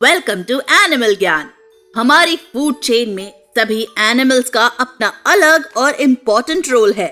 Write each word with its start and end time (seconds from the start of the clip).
Welcome 0.00 0.42
to 0.42 0.58
animal 0.72 1.14
ज्ञान 1.16 1.48
हमारी 1.94 2.36
food 2.36 2.74
chain 2.80 3.10
में 3.10 3.32
सभी 3.58 3.80
एनिमल्स 3.98 4.50
का 4.50 4.66
अपना 4.80 5.06
अलग 5.26 5.64
और 5.76 5.94
इम्पोर्टेंट 6.00 6.68
रोल 6.68 6.92
है। 6.92 7.08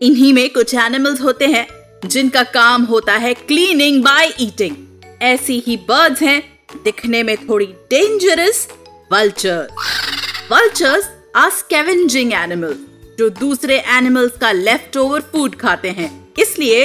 इन्हीं 0.00 0.32
में 0.32 0.50
कुछ 0.50 0.74
एनिमल्स 0.74 1.20
होते 1.20 1.46
हैं, 1.46 1.66
जिनका 2.06 2.42
काम 2.48 2.82
होता 2.82 3.14
है 3.14 3.32
क्लीनिंग 3.34 4.02
बाय 4.04 4.32
ईटिंग 4.40 4.76
ऐसी 5.22 5.58
ही 5.66 5.76
बर्ड्स 5.88 6.22
हैं, 6.22 6.42
दिखने 6.84 7.22
में 7.22 7.36
थोड़ी 7.48 7.66
dangerous 7.90 8.66
vultures 9.12 10.50
vultures 10.52 11.08
are 11.36 11.50
scavenging 11.50 12.32
animals 12.32 13.16
जो 13.18 13.28
दूसरे 13.40 13.78
एनिमल्स 13.96 14.38
का 14.40 14.52
लेफ़्ट 14.52 14.96
ओवर 14.96 15.20
फ़ूड 15.32 15.56
खाते 15.56 15.90
हैं। 15.90 16.12
इसलिए 16.38 16.84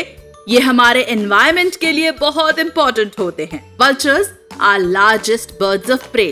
ये 0.50 0.60
हमारे 0.62 1.04
एनवायरमेंट 1.10 1.76
के 1.76 1.92
लिए 1.92 2.12
बहुत 2.20 2.60
इंपॉर्टेंट 2.60 3.20
होते 3.20 3.50
हैं। 3.52 3.64
Vultures 3.82 4.32
are 4.62 4.80
largest 4.80 5.52
birds 5.52 5.90
of 5.90 6.08
prey 6.12 6.28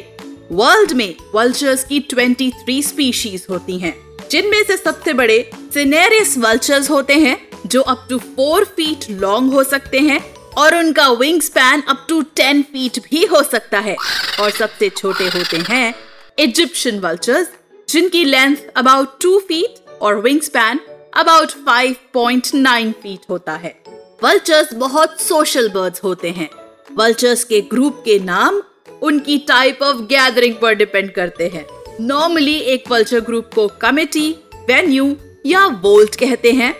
world 0.52 0.92
में 0.92 1.16
वल्चर्स 1.36 1.84
की 1.84 2.00
23 2.10 2.88
स्पीशीज 2.88 3.46
होती 3.50 3.78
हैं, 3.80 3.94
जिनमें 4.32 4.64
से 4.64 4.78
सबसे 4.78 5.14
बड़े 5.14 5.50
सिनेरियस 5.74 6.38
वल्चर्स 6.38 6.90
होते 6.90 7.14
हैं 7.14 7.38
जो 7.66 7.82
up 7.82 8.06
to 8.10 8.18
four 8.18 8.64
feet 8.64 9.10
long 9.12 9.54
हो 9.54 9.64
सकते 9.64 10.00
हैं 10.00 10.20
और 10.58 10.76
उनका 10.76 11.08
wingspan 11.42 11.82
up 11.82 12.06
to 12.10 12.22
ten 12.22 12.62
feet 12.62 13.00
भी 13.00 13.26
हो 13.26 13.44
सकता 13.44 13.80
है। 13.80 13.96
और 14.40 14.52
सबसे 14.52 14.90
छोटे 14.90 15.26
होते 15.26 15.58
हैं 15.70 15.94
इजिप्शियन 16.40 17.00
वल्चर्स 17.00 17.48
जिनकी 17.90 18.24
लेंथ 18.24 18.56
अबाउट 18.76 19.22
टू 19.22 19.40
फीट 19.40 20.00
और 20.02 20.16
विंग 20.16 20.42
स्पैन 20.42 20.80
अबाउट 21.14 21.52
5.9 21.68 22.92
फीट 22.94 23.30
होता 23.30 23.54
है। 23.54 23.76
वल्चर्स 24.24 24.74
बहुत 24.74 25.22
सोशल 25.22 25.70
बर्ड्स 25.70 26.04
होते 26.04 26.30
हैं। 26.30 26.50
वल्चर्स 26.92 27.44
के 27.44 27.62
ग्रुप 27.62 28.02
के 28.06 28.20
नाम 28.20 28.62
उनकी 29.02 29.38
टाइप 29.38 29.82
ऑफ़ 29.84 29.98
गैदरिंग 29.98 30.56
पर 30.56 30.74
डिपेंड 30.74 31.12
करते 31.12 31.48
हैं। 31.48 31.66
नॉर्मली 32.02 32.56
एक 32.56 32.92
वल्चर 32.92 33.20
ग्रुप 33.20 33.50
को 33.56 33.68
कमिटी 33.68 34.30
वेन्यू 34.70 35.16
या 35.46 35.66
वोल्ट 35.66 36.16
कहते 36.16 36.52
हैं। 36.52 36.76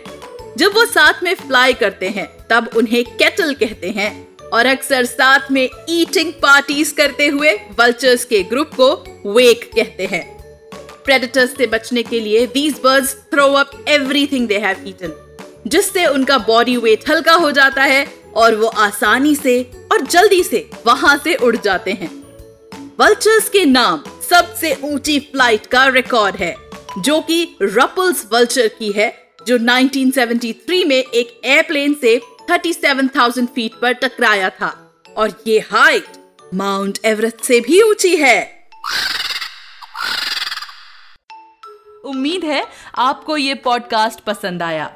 जब 0.58 0.76
वो 0.76 0.86
साथ 0.86 1.24
में 1.24 1.34
फ्लाई 1.36 1.74
करते 1.74 2.10
हैं, 2.10 2.28
तब 2.50 2.70
उन्हें 2.78 3.04
केटल 3.06 3.54
कहते 3.54 3.90
हैं 3.90 4.38
और 4.54 4.66
अक्सर 4.66 5.06
साथ 5.06 5.52
में 5.52 5.70
ईटिंग 5.90 6.34
पार्टीज़ 6.34 6.94
करते 6.94 7.28
हुए 7.28 7.54
वल्चर्स 7.80 8.26
के 8.26 8.44
ग्रुप 8.44 8.72
को 8.80 8.94
वेक 9.34 9.70
कहते 9.76 10.06
हैं। 10.06 10.24
प्रेडेटर्स 11.06 11.56
से 11.58 11.68
बचने 11.68 12.04
के 12.04 12.20
लिए 12.20 12.46
these 12.48 12.80
birds 12.84 13.16
throw 13.34 13.46
up 13.54 13.86
everything 13.88 14.48
they 14.48 14.58
have 14.58 14.88
eaten 14.88 15.14
जिससे 15.68 16.06
उनका 16.06 16.38
बॉडी 16.38 16.78
वेट 16.78 17.10
हल्का 17.10 17.34
हो 17.34 17.52
जाता 17.52 17.84
है 17.84 18.06
और 18.36 18.56
वो 18.56 18.68
आसानी 18.68 19.36
से 19.36 19.72
और 19.94 20.02
जल्दी 20.02 20.44
से 20.44 20.70
वहाँ 20.86 21.18
से 21.18 21.36
उड़ 21.36 21.56
जाते 21.56 21.92
हैं। 21.92 22.10
वल्चर्स 23.00 23.50
के 23.50 23.66
नाम 23.66 24.04
सबसे 24.30 24.78
ऊँची 24.84 25.20
फ़्लाइट 25.20 25.66
का 25.66 25.88
रिकॉर्ड 25.88 26.36
है 26.36 26.56
जो 27.00 27.22
कि 27.22 27.58
रपल्स 27.62 28.26
वल्चर 28.34 28.68
की 28.68 28.92
है 28.92 29.32
जो 29.48 29.58
1973 29.58 30.86
में 30.86 30.96
एक 30.96 31.42
एयरप्लेन 31.46 31.94
से 31.94 32.22
37,000 32.50 33.46
फीट 33.46 33.72
पर 33.82 33.92
टकराया 33.92 34.50
था। 34.50 35.02
और 35.18 35.44
ये 35.48 35.60
हाइट 35.60 36.06
माउंट 36.54 37.00
एवरेस्ट 37.06 37.38
से 37.38 37.60
भी 37.60 37.82
ऊँची 37.82 38.16
है। 38.16 38.68
उम्मीद 42.06 42.44
है 42.44 42.68
आपको 42.96 43.38
ये 43.38 43.54
पॉडकास्ट 43.54 44.20
पसंद 44.20 44.64
आया। 44.64 44.96